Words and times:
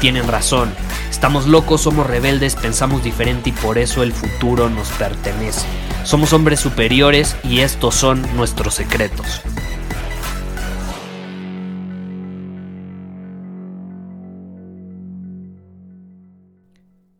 tienen 0.00 0.26
razón. 0.26 0.74
Estamos 1.10 1.46
locos, 1.46 1.82
somos 1.82 2.06
rebeldes, 2.06 2.56
pensamos 2.56 3.04
diferente 3.04 3.50
y 3.50 3.52
por 3.52 3.78
eso 3.78 4.02
el 4.02 4.12
futuro 4.12 4.70
nos 4.70 4.88
pertenece. 4.92 5.66
Somos 6.04 6.32
hombres 6.32 6.60
superiores 6.60 7.36
y 7.44 7.60
estos 7.60 7.94
son 7.94 8.22
nuestros 8.34 8.74
secretos. 8.74 9.42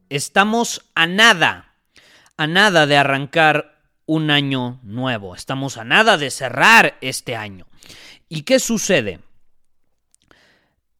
Estamos 0.08 0.90
a 0.94 1.06
nada, 1.06 1.76
a 2.36 2.46
nada 2.48 2.86
de 2.86 2.96
arrancar 2.96 3.78
un 4.06 4.30
año 4.30 4.80
nuevo. 4.82 5.36
Estamos 5.36 5.76
a 5.76 5.84
nada 5.84 6.16
de 6.16 6.30
cerrar 6.30 6.96
este 7.00 7.36
año. 7.36 7.66
¿Y 8.28 8.42
qué 8.42 8.58
sucede? 8.58 9.20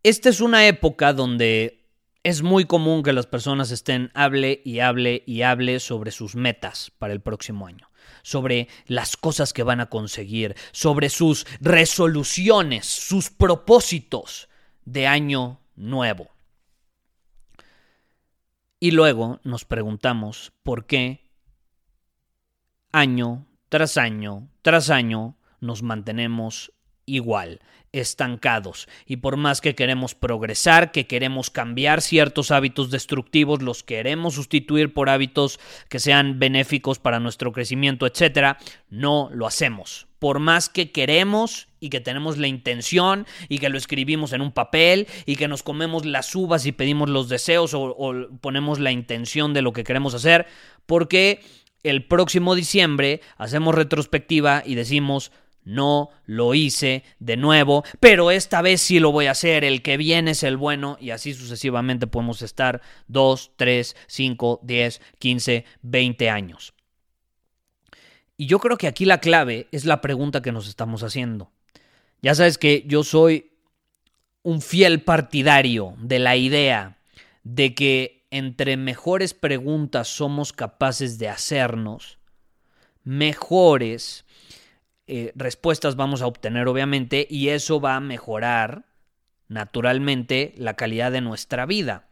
Esta 0.03 0.31
es 0.31 0.41
una 0.41 0.67
época 0.67 1.13
donde 1.13 1.87
es 2.23 2.43
muy 2.43 2.65
común 2.65 3.03
que 3.03 3.13
las 3.13 3.27
personas 3.27 3.71
estén 3.71 4.11
hable 4.15 4.63
y 4.65 4.81
hable 4.81 5.23
y 5.27 5.43
hable 5.43 5.79
sobre 5.81 6.11
sus 6.11 6.35
metas 6.35 6.91
para 6.99 7.13
el 7.13 7.21
próximo 7.21 7.67
año, 7.67 7.91
sobre 8.23 8.69
las 8.87 9.17
cosas 9.17 9.53
que 9.53 9.63
van 9.63 9.81
a 9.81 9.91
conseguir, 9.91 10.57
sobre 10.73 11.11
sus 11.11 11.47
resoluciones, 11.61 12.87
sus 12.87 13.31
propósitos 13.31 14.49
de 14.85 15.07
año 15.07 15.61
nuevo. 15.77 16.31
Y 18.79 18.93
luego 18.93 19.41
nos 19.45 19.67
preguntamos 19.67 20.53
por 20.63 20.87
qué 20.87 21.31
año 22.93 23.47
tras 23.69 23.99
año 23.99 24.49
tras 24.63 24.91
año 24.91 25.37
nos 25.61 25.83
mantenemos 25.83 26.73
igual, 27.15 27.61
estancados. 27.93 28.89
Y 29.07 29.17
por 29.17 29.37
más 29.37 29.61
que 29.61 29.75
queremos 29.75 30.15
progresar, 30.15 30.93
que 30.93 31.07
queremos 31.07 31.51
cambiar 31.51 32.01
ciertos 32.03 32.51
hábitos 32.51 32.91
destructivos, 32.91 33.63
los 33.63 33.83
queremos 33.83 34.35
sustituir 34.35 34.93
por 34.93 35.09
hábitos 35.09 35.59
que 35.89 35.99
sean 35.99 36.39
benéficos 36.39 36.99
para 36.99 37.21
nuestro 37.21 37.53
crecimiento, 37.53 38.07
etcétera, 38.07 38.59
no 38.89 39.29
lo 39.33 39.47
hacemos. 39.47 40.07
Por 40.19 40.39
más 40.39 40.69
que 40.69 40.93
queremos 40.93 41.69
y 41.81 41.89
que 41.89 42.01
tenemos 42.01 42.37
la 42.37 42.47
intención 42.47 43.27
y 43.49 43.59
que 43.59 43.71
lo 43.71 43.79
escribimos 43.79 44.33
en 44.35 44.43
un 44.43 44.53
papel 44.53 45.09
y 45.25 45.37
que 45.37 45.49
nos 45.49 45.63
comemos 45.63 46.05
las 46.05 46.35
uvas 46.35 46.67
y 46.67 46.73
pedimos 46.73 47.09
los 47.09 47.29
deseos 47.29 47.73
o, 47.75 48.29
ponemos 48.41 48.79
la 48.79 48.93
intención 48.93 49.55
de 49.55 49.63
lo 49.63 49.73
que 49.73 49.85
queremos 49.85 50.15
hacer, 50.15 50.47
porque 50.85 51.41
el 51.83 52.05
próximo 52.05 52.55
diciembre 52.55 53.23
hacemos 53.39 53.75
retrospectiva 53.75 54.63
y 54.67 54.75
decimos 54.75 55.33
no 55.65 56.11
lo 56.25 56.55
hice 56.55 57.05
de 57.19 57.37
nuevo, 57.37 57.85
pero 58.01 58.31
esta 58.31 58.63
vez 58.63 58.81
sí 58.81 58.99
lo 58.99 59.13
voy 59.13 59.27
a 59.27 59.33
hacer, 59.33 59.65
el 59.65 59.83
que 59.83 59.97
viene 59.97 60.33
es 60.33 60.43
el 60.43 60.57
bueno 60.57 60.97
y 61.01 61.11
así 61.11 61.35
sucesivamente 61.35 62.07
podemos 62.07 62.43
estar 62.43 62.81
2, 63.09 63.53
3, 63.57 63.97
5, 64.07 64.61
10, 64.63 65.01
15, 65.19 65.65
20 65.83 66.31
años. 66.31 66.75
Y 68.37 68.47
yo 68.47 68.59
creo 68.59 68.79
que 68.79 68.87
aquí 68.87 69.05
la 69.05 69.21
clave 69.21 69.69
es 69.71 69.85
la 69.85 70.01
pregunta 70.01 70.41
que 70.41 70.53
nos 70.53 70.67
estamos 70.67 71.03
haciendo. 71.03 71.51
Ya 72.23 72.35
sabes 72.35 72.57
que 72.57 72.85
yo 72.87 73.05
soy 73.05 73.53
un 74.43 74.63
fiel 74.63 75.03
partidario 75.03 75.95
de 75.99 76.19
la 76.19 76.37
idea 76.37 76.99
de 77.45 77.75
que 77.75 78.27
entre 78.31 78.77
mejores 78.77 79.35
preguntas 79.35 80.09
somos 80.09 80.53
capaces 80.53 81.19
de 81.19 81.29
hacernos, 81.29 82.19
mejores 83.05 84.25
eh, 85.13 85.33
respuestas 85.35 85.97
vamos 85.97 86.23
a 86.23 86.29
obtener, 86.29 86.69
obviamente, 86.69 87.27
y 87.29 87.49
eso 87.49 87.81
va 87.81 87.97
a 87.97 88.01
mejorar 88.01 88.85
naturalmente 89.49 90.55
la 90.57 90.75
calidad 90.75 91.11
de 91.11 91.21
nuestra 91.21 91.67
vida. 91.67 92.09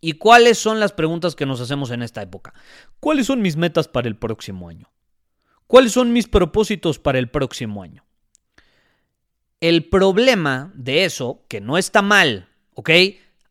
¿Y 0.00 0.14
cuáles 0.14 0.56
son 0.56 0.80
las 0.80 0.92
preguntas 0.92 1.36
que 1.36 1.44
nos 1.44 1.60
hacemos 1.60 1.90
en 1.90 2.00
esta 2.00 2.22
época? 2.22 2.54
¿Cuáles 2.98 3.26
son 3.26 3.42
mis 3.42 3.56
metas 3.56 3.88
para 3.88 4.08
el 4.08 4.16
próximo 4.16 4.70
año? 4.70 4.90
¿Cuáles 5.66 5.92
son 5.92 6.14
mis 6.14 6.28
propósitos 6.28 6.98
para 6.98 7.18
el 7.18 7.28
próximo 7.28 7.82
año? 7.82 8.06
El 9.60 9.90
problema 9.90 10.72
de 10.74 11.04
eso, 11.04 11.44
que 11.46 11.60
no 11.60 11.76
está 11.76 12.00
mal, 12.00 12.48
¿ok? 12.72 12.88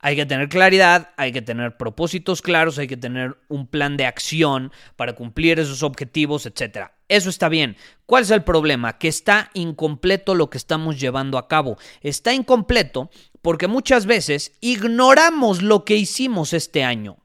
Hay 0.01 0.15
que 0.15 0.25
tener 0.25 0.47
claridad, 0.47 1.09
hay 1.17 1.33
que 1.33 1.41
tener 1.41 1.75
propósitos 1.75 2.41
claros, 2.41 2.77
hay 2.77 2.87
que 2.87 2.95
tener 2.95 3.37
un 3.49 3.67
plan 3.67 3.97
de 3.97 4.05
acción 4.05 4.71
para 4.95 5.13
cumplir 5.13 5.59
esos 5.59 5.83
objetivos, 5.83 6.45
etc. 6.45 6.91
Eso 7.09 7.29
está 7.29 7.49
bien. 7.49 7.75
¿Cuál 8.05 8.23
es 8.23 8.31
el 8.31 8.43
problema? 8.43 8.97
Que 8.97 9.09
está 9.09 9.51
incompleto 9.53 10.35
lo 10.35 10.49
que 10.49 10.57
estamos 10.57 10.99
llevando 10.99 11.37
a 11.37 11.49
cabo. 11.49 11.77
Está 12.01 12.33
incompleto 12.33 13.09
porque 13.41 13.67
muchas 13.67 14.05
veces 14.05 14.53
ignoramos 14.61 15.61
lo 15.61 15.83
que 15.83 15.97
hicimos 15.97 16.53
este 16.53 16.83
año. 16.83 17.17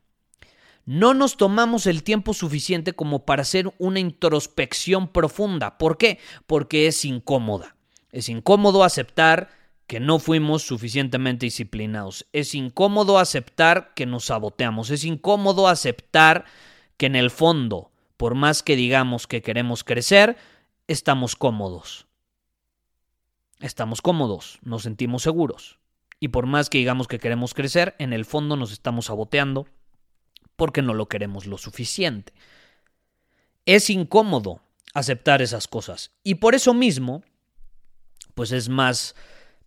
No 0.85 1.15
nos 1.15 1.37
tomamos 1.37 1.87
el 1.87 2.03
tiempo 2.03 2.35
suficiente 2.35 2.93
como 2.93 3.25
para 3.25 3.43
hacer 3.43 3.73
una 3.79 4.01
introspección 4.01 5.09
profunda. 5.09 5.79
¿Por 5.79 5.97
qué? 5.97 6.19
Porque 6.47 6.89
es 6.89 7.05
incómoda. 7.05 7.77
Es 8.11 8.29
incómodo 8.29 8.85
aceptar 8.85 9.49
que 9.87 10.01
no 10.01 10.19
fuimos 10.19 10.63
suficientemente 10.63 11.47
disciplinados. 11.47 12.27
Es 12.33 12.55
incómodo 12.55 13.19
aceptar 13.19 13.93
que 13.95 14.07
nos 14.07 14.27
saboteamos. 14.27 14.91
Es 14.91 15.05
incómodo 15.05 15.69
aceptar 15.69 16.45
que 16.97 17.07
en 17.07 17.17
el 17.17 17.31
fondo, 17.31 17.91
por 18.17 18.35
más 18.35 18.63
que 18.63 18.77
digamos 18.77 19.27
que 19.27 19.43
queremos 19.43 19.85
crecer, 19.85 20.37
estamos 20.89 21.37
cómodos. 21.37 22.07
Estamos 23.61 24.03
cómodos, 24.03 24.59
nos 24.63 24.83
sentimos 24.83 25.23
seguros. 25.23 25.79
Y 26.19 26.29
por 26.29 26.47
más 26.47 26.71
que 26.71 26.79
digamos 26.79 27.07
que 27.07 27.19
queremos 27.19 27.55
crecer, 27.55 27.95
en 27.99 28.13
el 28.13 28.25
fondo 28.25 28.57
nos 28.57 28.73
estamos 28.73 29.07
saboteando 29.07 29.67
porque 30.57 30.83
no 30.83 30.95
lo 30.95 31.09
queremos 31.09 31.47
lo 31.47 31.59
suficiente. 31.59 32.33
Es 33.67 33.91
incómodo 33.91 34.61
aceptar 34.95 35.43
esas 35.43 35.69
cosas. 35.69 36.13
Y 36.23 36.37
por 36.37 36.55
eso 36.55 36.73
mismo, 36.73 37.23
pues 38.35 38.53
es 38.53 38.69
más 38.69 39.15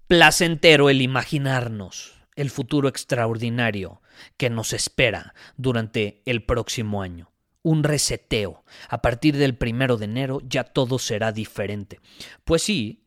placentero 0.07 0.89
el 0.89 1.01
imaginarnos 1.01 2.17
el 2.37 2.49
futuro 2.51 2.87
extraordinario 2.87 4.01
que 4.37 4.49
nos 4.49 4.71
espera 4.71 5.33
durante 5.57 6.21
el 6.25 6.43
próximo 6.43 7.01
año. 7.01 7.31
Un 7.63 7.83
reseteo. 7.83 8.63
A 8.89 9.01
partir 9.01 9.35
del 9.35 9.57
primero 9.57 9.97
de 9.97 10.05
enero 10.05 10.39
ya 10.47 10.63
todo 10.63 10.99
será 10.99 11.31
diferente. 11.31 11.99
Pues 12.45 12.61
sí, 12.61 13.03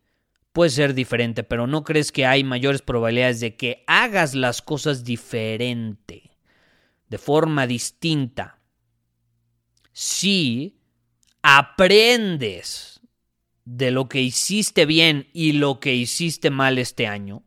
puede 0.53 0.71
ser 0.71 0.95
diferente, 0.95 1.45
pero 1.45 1.67
¿no 1.67 1.85
crees 1.85 2.13
que 2.13 2.27
hay 2.27 2.45
mayores 2.45 2.83
probabilidades 2.83 3.41
de 3.41 3.57
que 3.57 3.85
hagas 3.87 4.35
las 4.35 4.61
cosas 4.61 5.05
diferente, 5.05 6.37
de 7.09 7.19
forma 7.19 7.67
distinta? 7.69 8.59
Si 9.93 10.81
aprendes 11.41 13.00
de 13.77 13.93
lo 13.93 14.09
que 14.09 14.21
hiciste 14.21 14.85
bien 14.85 15.29
y 15.33 15.53
lo 15.53 15.79
que 15.79 15.95
hiciste 15.95 16.51
mal 16.51 16.77
este 16.77 17.07
año, 17.07 17.45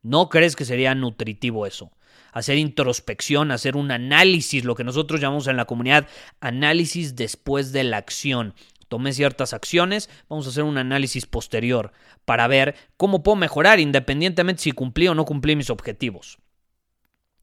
¿no 0.00 0.30
crees 0.30 0.56
que 0.56 0.64
sería 0.64 0.94
nutritivo 0.94 1.66
eso? 1.66 1.92
Hacer 2.32 2.56
introspección, 2.56 3.50
hacer 3.50 3.76
un 3.76 3.90
análisis, 3.90 4.64
lo 4.64 4.74
que 4.74 4.84
nosotros 4.84 5.20
llamamos 5.20 5.48
en 5.48 5.58
la 5.58 5.66
comunidad 5.66 6.08
análisis 6.40 7.14
después 7.14 7.72
de 7.72 7.84
la 7.84 7.98
acción. 7.98 8.54
Tomé 8.88 9.12
ciertas 9.12 9.52
acciones, 9.52 10.08
vamos 10.30 10.46
a 10.46 10.50
hacer 10.50 10.64
un 10.64 10.78
análisis 10.78 11.26
posterior 11.26 11.92
para 12.24 12.48
ver 12.48 12.74
cómo 12.96 13.22
puedo 13.22 13.36
mejorar 13.36 13.80
independientemente 13.80 14.62
si 14.62 14.72
cumplí 14.72 15.08
o 15.08 15.14
no 15.14 15.26
cumplí 15.26 15.56
mis 15.56 15.68
objetivos. 15.68 16.38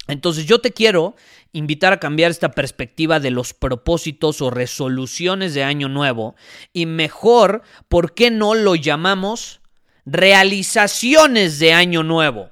Entonces 0.07 0.45
yo 0.45 0.59
te 0.59 0.71
quiero 0.71 1.15
invitar 1.51 1.93
a 1.93 1.99
cambiar 1.99 2.31
esta 2.31 2.51
perspectiva 2.51 3.19
de 3.19 3.31
los 3.31 3.53
propósitos 3.53 4.41
o 4.41 4.49
resoluciones 4.49 5.53
de 5.53 5.63
año 5.63 5.89
nuevo 5.89 6.35
y 6.73 6.85
mejor, 6.85 7.61
¿por 7.89 8.13
qué 8.13 8.31
no 8.31 8.55
lo 8.55 8.75
llamamos 8.75 9.59
realizaciones 10.05 11.59
de 11.59 11.73
año 11.73 12.03
nuevo? 12.03 12.49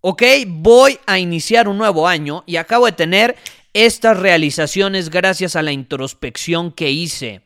¿Ok? 0.00 0.22
Voy 0.46 0.98
a 1.06 1.18
iniciar 1.18 1.68
un 1.68 1.78
nuevo 1.78 2.06
año 2.06 2.44
y 2.46 2.56
acabo 2.56 2.86
de 2.86 2.92
tener 2.92 3.36
Estas 3.74 4.18
realizaciones 4.18 5.08
gracias 5.08 5.56
a 5.56 5.62
la 5.62 5.72
introspección 5.72 6.72
que 6.72 6.90
hice 6.90 7.40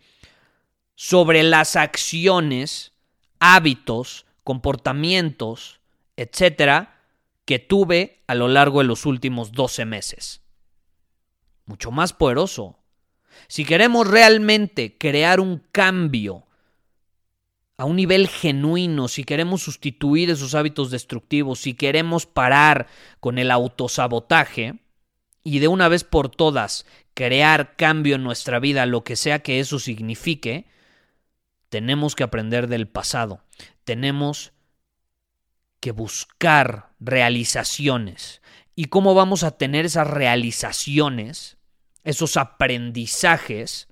sobre 0.96 1.44
las 1.44 1.76
acciones, 1.76 2.90
hábitos, 3.38 4.26
comportamientos, 4.42 5.78
etcétera, 6.16 6.95
que 7.46 7.58
tuve 7.58 8.22
a 8.26 8.34
lo 8.34 8.48
largo 8.48 8.80
de 8.80 8.86
los 8.86 9.06
últimos 9.06 9.52
12 9.52 9.86
meses. 9.86 10.42
Mucho 11.64 11.90
más 11.90 12.12
poderoso. 12.12 12.78
Si 13.48 13.64
queremos 13.64 14.06
realmente 14.06 14.98
crear 14.98 15.40
un 15.40 15.62
cambio 15.72 16.44
a 17.78 17.84
un 17.84 17.96
nivel 17.96 18.28
genuino, 18.28 19.08
si 19.08 19.24
queremos 19.24 19.62
sustituir 19.62 20.30
esos 20.30 20.54
hábitos 20.54 20.90
destructivos, 20.90 21.60
si 21.60 21.74
queremos 21.74 22.26
parar 22.26 22.88
con 23.20 23.38
el 23.38 23.50
autosabotaje 23.50 24.80
y 25.44 25.60
de 25.60 25.68
una 25.68 25.88
vez 25.88 26.02
por 26.02 26.28
todas 26.28 26.84
crear 27.14 27.76
cambio 27.76 28.16
en 28.16 28.24
nuestra 28.24 28.58
vida, 28.58 28.86
lo 28.86 29.04
que 29.04 29.14
sea 29.14 29.38
que 29.40 29.60
eso 29.60 29.78
signifique, 29.78 30.66
tenemos 31.68 32.16
que 32.16 32.24
aprender 32.24 32.66
del 32.66 32.88
pasado. 32.88 33.42
Tenemos 33.84 34.52
que 35.86 35.92
buscar 35.92 36.90
realizaciones. 36.98 38.42
¿Y 38.74 38.86
cómo 38.86 39.14
vamos 39.14 39.44
a 39.44 39.56
tener 39.56 39.86
esas 39.86 40.08
realizaciones, 40.08 41.58
esos 42.02 42.36
aprendizajes? 42.36 43.86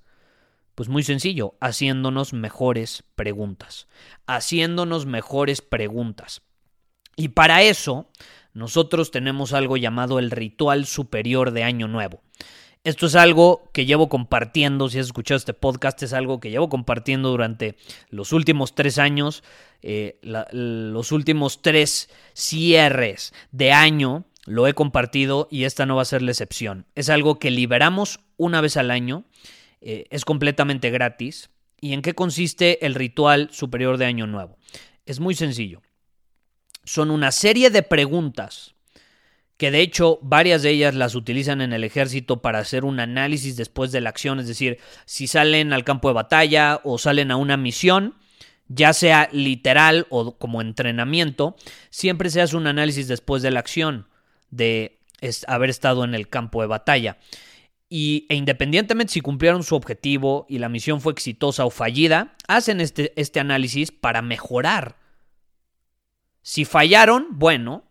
Pues 0.75 0.89
muy 0.89 1.03
sencillo, 1.03 1.55
haciéndonos 1.61 2.33
mejores 2.33 3.05
preguntas, 3.15 3.87
haciéndonos 4.27 5.05
mejores 5.05 5.61
preguntas. 5.61 6.41
Y 7.15 7.29
para 7.29 7.61
eso, 7.61 8.11
nosotros 8.51 9.09
tenemos 9.09 9.53
algo 9.53 9.77
llamado 9.77 10.19
el 10.19 10.31
ritual 10.31 10.87
superior 10.87 11.51
de 11.51 11.63
Año 11.63 11.87
Nuevo. 11.87 12.24
Esto 12.85 13.07
es 13.07 13.15
algo 13.15 13.69
que 13.73 13.87
llevo 13.87 14.09
compartiendo, 14.09 14.89
si 14.89 14.99
has 14.99 15.07
escuchado 15.07 15.37
este 15.37 15.55
podcast, 15.55 16.01
es 16.03 16.13
algo 16.13 16.39
que 16.39 16.51
llevo 16.51 16.69
compartiendo 16.69 17.31
durante 17.31 17.75
los 18.09 18.31
últimos 18.31 18.75
tres 18.75 18.99
años, 18.99 19.43
eh, 19.81 20.19
los 20.21 21.11
últimos 21.11 21.63
tres 21.63 22.11
cierres 22.33 23.33
de 23.51 23.71
año, 23.71 24.25
lo 24.45 24.67
he 24.67 24.73
compartido 24.73 25.47
y 25.49 25.63
esta 25.63 25.87
no 25.87 25.95
va 25.95 26.03
a 26.03 26.05
ser 26.05 26.21
la 26.21 26.29
excepción. 26.29 26.85
Es 26.93 27.09
algo 27.09 27.39
que 27.39 27.49
liberamos 27.49 28.19
una 28.37 28.61
vez 28.61 28.77
al 28.77 28.91
año 28.91 29.25
eh, 29.81 30.05
es 30.11 30.23
completamente 30.23 30.91
gratis. 30.91 31.49
¿Y 31.81 31.93
en 31.93 32.03
qué 32.03 32.13
consiste 32.13 32.85
el 32.85 32.93
ritual 32.93 33.49
superior 33.51 33.97
de 33.97 34.05
Año 34.05 34.27
Nuevo? 34.27 34.59
Es 35.07 35.19
muy 35.19 35.33
sencillo. 35.33 35.81
Son 36.83 37.09
una 37.09 37.31
serie 37.31 37.71
de 37.71 37.81
preguntas 37.81 38.74
que 39.57 39.71
de 39.71 39.81
hecho 39.81 40.19
varias 40.21 40.63
de 40.63 40.71
ellas 40.71 40.95
las 40.95 41.15
utilizan 41.15 41.61
en 41.61 41.73
el 41.73 41.83
ejército 41.83 42.41
para 42.41 42.59
hacer 42.59 42.83
un 42.83 42.99
análisis 42.99 43.55
después 43.55 43.91
de 43.91 44.01
la 44.01 44.09
acción, 44.09 44.39
es 44.39 44.47
decir, 44.47 44.79
si 45.05 45.27
salen 45.27 45.71
al 45.71 45.83
campo 45.83 46.09
de 46.09 46.15
batalla 46.15 46.81
o 46.83 46.97
salen 46.97 47.31
a 47.31 47.37
una 47.37 47.55
misión, 47.55 48.15
ya 48.67 48.93
sea 48.93 49.29
literal 49.31 50.07
o 50.09 50.37
como 50.37 50.61
entrenamiento, 50.61 51.55
siempre 51.89 52.29
se 52.29 52.41
hace 52.41 52.57
un 52.57 52.67
análisis 52.67 53.07
después 53.07 53.41
de 53.41 53.51
la 53.51 53.59
acción 53.59 54.07
de 54.49 54.99
haber 55.47 55.69
estado 55.69 56.03
en 56.03 56.15
el 56.15 56.27
campo 56.27 56.61
de 56.61 56.67
batalla. 56.67 57.17
Y, 57.87 58.25
e 58.29 58.35
independientemente 58.35 59.13
si 59.13 59.21
cumplieron 59.21 59.63
su 59.63 59.75
objetivo 59.75 60.45
y 60.49 60.57
la 60.57 60.69
misión 60.69 60.99
fue 60.99 61.13
exitosa 61.13 61.65
o 61.65 61.69
fallida, 61.69 62.35
hacen 62.47 62.81
este, 62.81 63.13
este 63.15 63.39
análisis 63.39 63.91
para 63.91 64.21
mejorar. 64.21 64.97
Si 66.41 66.65
fallaron, 66.65 67.27
bueno, 67.31 67.84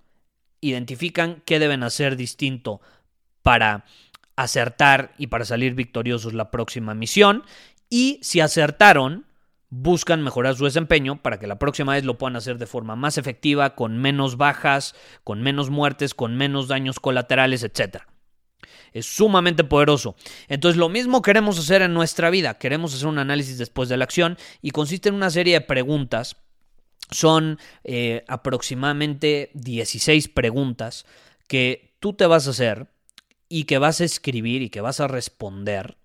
identifican 0.68 1.42
qué 1.44 1.58
deben 1.58 1.82
hacer 1.82 2.16
distinto 2.16 2.80
para 3.42 3.84
acertar 4.36 5.14
y 5.18 5.28
para 5.28 5.44
salir 5.44 5.74
victoriosos 5.74 6.34
la 6.34 6.50
próxima 6.50 6.94
misión. 6.94 7.44
Y 7.90 8.18
si 8.22 8.40
acertaron, 8.40 9.26
buscan 9.70 10.22
mejorar 10.22 10.56
su 10.56 10.64
desempeño 10.64 11.20
para 11.22 11.38
que 11.38 11.46
la 11.46 11.58
próxima 11.58 11.92
vez 11.92 12.04
lo 12.04 12.18
puedan 12.18 12.36
hacer 12.36 12.58
de 12.58 12.66
forma 12.66 12.96
más 12.96 13.18
efectiva, 13.18 13.74
con 13.74 13.98
menos 13.98 14.36
bajas, 14.36 14.94
con 15.22 15.42
menos 15.42 15.70
muertes, 15.70 16.14
con 16.14 16.36
menos 16.36 16.68
daños 16.68 17.00
colaterales, 17.00 17.62
etcétera 17.62 18.08
es 18.94 19.06
sumamente 19.06 19.64
poderoso. 19.64 20.14
Entonces 20.48 20.78
lo 20.78 20.88
mismo 20.88 21.20
queremos 21.20 21.58
hacer 21.58 21.82
en 21.82 21.92
nuestra 21.92 22.30
vida, 22.30 22.54
queremos 22.54 22.94
hacer 22.94 23.08
un 23.08 23.18
análisis 23.18 23.58
después 23.58 23.88
de 23.90 23.96
la 23.98 24.04
acción 24.04 24.38
y 24.62 24.70
consiste 24.70 25.10
en 25.10 25.16
una 25.16 25.30
serie 25.30 25.54
de 25.54 25.60
preguntas. 25.60 26.36
Son 27.14 27.58
eh, 27.84 28.24
aproximadamente 28.26 29.50
16 29.54 30.28
preguntas 30.28 31.06
que 31.46 31.94
tú 32.00 32.12
te 32.12 32.26
vas 32.26 32.46
a 32.46 32.50
hacer 32.50 32.88
y 33.48 33.64
que 33.64 33.78
vas 33.78 34.00
a 34.00 34.04
escribir 34.04 34.62
y 34.62 34.70
que 34.70 34.80
vas 34.80 34.98
a 35.00 35.06
responder. 35.06 35.96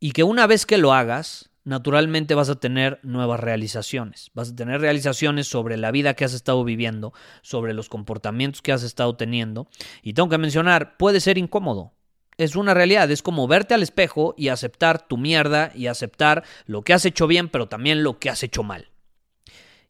Y 0.00 0.12
que 0.12 0.22
una 0.22 0.46
vez 0.46 0.64
que 0.64 0.78
lo 0.78 0.94
hagas, 0.94 1.50
naturalmente 1.64 2.34
vas 2.34 2.48
a 2.48 2.58
tener 2.58 2.98
nuevas 3.02 3.40
realizaciones. 3.40 4.30
Vas 4.32 4.50
a 4.50 4.56
tener 4.56 4.80
realizaciones 4.80 5.48
sobre 5.48 5.76
la 5.76 5.90
vida 5.90 6.14
que 6.14 6.24
has 6.24 6.32
estado 6.32 6.64
viviendo, 6.64 7.12
sobre 7.42 7.74
los 7.74 7.90
comportamientos 7.90 8.62
que 8.62 8.72
has 8.72 8.82
estado 8.82 9.16
teniendo. 9.16 9.68
Y 10.02 10.14
tengo 10.14 10.30
que 10.30 10.38
mencionar, 10.38 10.96
puede 10.96 11.20
ser 11.20 11.36
incómodo. 11.36 11.92
Es 12.38 12.56
una 12.56 12.72
realidad, 12.72 13.10
es 13.10 13.20
como 13.20 13.48
verte 13.48 13.74
al 13.74 13.82
espejo 13.82 14.34
y 14.38 14.48
aceptar 14.48 15.06
tu 15.06 15.18
mierda 15.18 15.72
y 15.74 15.88
aceptar 15.88 16.44
lo 16.64 16.82
que 16.82 16.94
has 16.94 17.04
hecho 17.04 17.26
bien, 17.26 17.48
pero 17.48 17.68
también 17.68 18.02
lo 18.02 18.18
que 18.18 18.30
has 18.30 18.42
hecho 18.42 18.62
mal. 18.62 18.88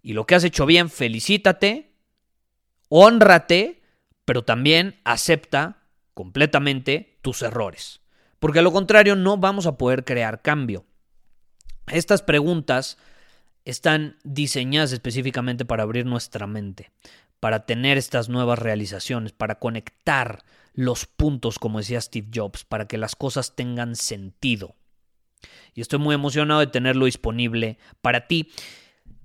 Y 0.09 0.15
lo 0.15 0.25
que 0.25 0.35
has 0.35 0.45
hecho 0.45 0.65
bien, 0.65 0.89
felicítate, 0.89 1.93
honrate, 2.89 3.83
pero 4.25 4.43
también 4.43 4.99
acepta 5.05 5.83
completamente 6.15 7.19
tus 7.21 7.43
errores. 7.43 8.01
Porque 8.39 8.61
a 8.61 8.63
lo 8.63 8.73
contrario 8.73 9.17
no 9.17 9.37
vamos 9.37 9.67
a 9.67 9.77
poder 9.77 10.07
crear 10.07 10.41
cambio. 10.41 10.87
Estas 11.89 12.23
preguntas 12.23 12.97
están 13.67 14.17
diseñadas 14.25 14.93
específicamente 14.93 15.67
para 15.67 15.83
abrir 15.83 16.07
nuestra 16.07 16.47
mente, 16.47 16.91
para 17.39 17.67
tener 17.67 17.99
estas 17.99 18.31
nuevas 18.31 18.59
realizaciones, 18.59 19.33
para 19.33 19.59
conectar 19.59 20.43
los 20.73 21.05
puntos, 21.05 21.59
como 21.59 21.81
decía 21.81 22.01
Steve 22.01 22.29
Jobs, 22.35 22.65
para 22.65 22.89
que 22.89 22.97
las 22.97 23.15
cosas 23.15 23.57
tengan 23.57 23.95
sentido. 23.95 24.75
Y 25.75 25.83
estoy 25.83 25.99
muy 25.99 26.15
emocionado 26.15 26.61
de 26.61 26.67
tenerlo 26.69 27.05
disponible 27.05 27.77
para 28.01 28.27
ti. 28.27 28.51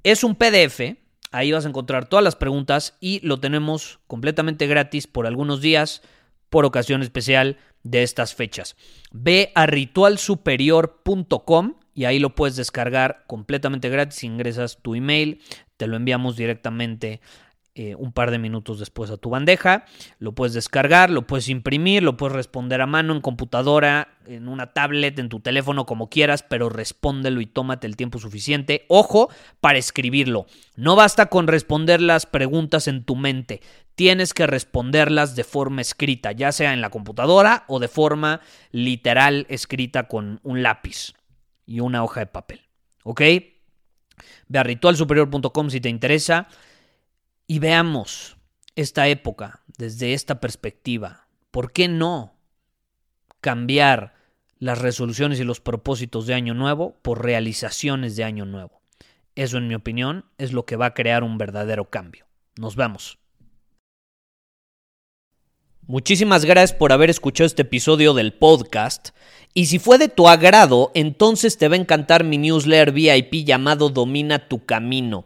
Es 0.04 0.24
un 0.26 0.36
PDF, 0.36 0.98
ahí 1.32 1.54
vas 1.54 1.66
a 1.66 1.70
encontrar 1.70 2.10
todas 2.10 2.24
las 2.24 2.36
preguntas 2.36 2.98
y 3.00 3.26
lo 3.26 3.40
tenemos 3.40 4.02
completamente 4.08 4.68
gratis 4.68 5.08
por 5.08 5.26
algunos 5.28 5.62
días, 5.62 6.02
por 6.50 6.66
ocasión 6.66 7.02
especial 7.02 7.58
de 7.84 8.04
estas 8.04 8.36
fechas. 8.36 8.76
Ve 9.12 9.54
a 9.56 9.66
ritualsuperior.com 9.66 11.76
y 11.94 12.04
ahí 12.06 12.20
lo 12.20 12.36
puedes 12.36 12.58
descargar 12.58 13.24
completamente 13.28 13.90
gratis. 13.90 14.26
Ingresas 14.26 14.80
tu 14.82 14.96
email, 14.96 15.40
te 15.78 15.88
lo 15.88 15.96
enviamos 15.96 16.36
directamente 16.36 17.22
eh, 17.76 17.96
un 17.96 18.12
par 18.12 18.30
de 18.30 18.38
minutos 18.38 18.78
después 18.78 19.10
a 19.10 19.18
tu 19.18 19.32
bandeja. 19.32 19.86
Lo 20.20 20.34
puedes 20.34 20.54
descargar, 20.54 21.10
lo 21.10 21.26
puedes 21.26 21.50
imprimir, 21.50 22.04
lo 22.04 22.18
puedes 22.18 22.36
responder 22.36 22.82
a 22.82 22.86
mano 22.86 23.16
en 23.16 23.22
computadora, 23.22 24.10
en 24.28 24.48
una 24.48 24.74
tablet, 24.74 25.18
en 25.18 25.28
tu 25.28 25.40
teléfono, 25.40 25.88
como 25.88 26.08
quieras, 26.08 26.44
pero 26.44 26.70
respóndelo 26.70 27.42
y 27.42 27.48
tómate 27.48 27.88
el 27.88 27.96
tiempo 27.96 28.20
suficiente. 28.20 28.86
Ojo 28.90 29.32
para 29.60 29.80
escribirlo. 29.80 30.46
No 30.76 30.96
basta 30.96 31.26
con 31.28 31.48
responder 31.48 32.00
las 32.00 32.28
preguntas 32.28 32.88
en 32.88 33.06
tu 33.06 33.16
mente. 33.16 33.60
Tienes 33.96 34.36
que 34.36 34.46
responderlas 34.46 35.36
de 35.36 35.44
forma 35.44 35.82
escrita, 35.82 36.32
ya 36.32 36.52
sea 36.52 36.74
en 36.74 36.82
la 36.82 36.92
computadora 36.92 37.64
o 37.68 37.80
de 37.80 37.88
forma 37.88 38.42
literal 38.72 39.48
escrita 39.50 40.08
con 40.08 40.40
un 40.44 40.62
lápiz 40.62 41.16
y 41.66 41.80
una 41.80 42.04
hoja 42.04 42.20
de 42.20 42.28
papel. 42.28 42.62
¿Ok? 43.04 43.22
Ve 44.48 44.60
a 44.60 44.64
ritualsuperior.com 44.64 45.72
si 45.72 45.82
te 45.82 45.90
interesa 45.90 46.48
y 47.48 47.60
veamos 47.60 48.38
esta 48.76 49.08
época 49.08 49.62
desde 49.78 50.14
esta 50.14 50.40
perspectiva. 50.40 51.28
¿Por 51.52 51.72
qué 51.72 51.88
no 51.88 52.36
cambiar 53.42 54.16
las 54.60 54.80
resoluciones 54.80 55.40
y 55.40 55.44
los 55.44 55.60
propósitos 55.60 56.26
de 56.26 56.34
Año 56.34 56.54
Nuevo 56.54 56.98
por 57.02 57.24
realizaciones 57.24 58.16
de 58.16 58.24
Año 58.24 58.46
Nuevo? 58.46 58.82
Eso, 59.36 59.58
en 59.58 59.68
mi 59.68 59.76
opinión, 59.76 60.26
es 60.38 60.54
lo 60.54 60.66
que 60.66 60.76
va 60.76 60.88
a 60.88 60.94
crear 60.94 61.24
un 61.24 61.38
verdadero 61.38 61.90
cambio. 61.90 62.26
Nos 62.56 62.76
vemos. 62.76 63.18
Muchísimas 65.86 66.46
gracias 66.46 66.78
por 66.78 66.94
haber 66.94 67.10
escuchado 67.10 67.46
este 67.46 67.64
episodio 67.64 68.14
del 68.14 68.34
podcast. 68.34 69.10
Y 69.54 69.66
si 69.66 69.80
fue 69.80 69.98
de 69.98 70.08
tu 70.08 70.30
agrado, 70.30 70.92
entonces 70.94 71.58
te 71.58 71.68
va 71.68 71.76
a 71.76 71.80
encantar 71.80 72.24
mi 72.24 72.38
newsletter 72.38 72.94
VIP 72.94 73.46
llamado 73.46 73.90
Domina 73.90 74.48
tu 74.48 74.66
Camino. 74.66 75.26